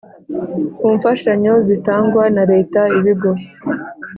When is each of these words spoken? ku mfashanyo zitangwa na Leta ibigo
ku 0.77 0.85
mfashanyo 0.95 1.53
zitangwa 1.67 2.23
na 2.35 2.43
Leta 2.51 2.81
ibigo 2.99 3.31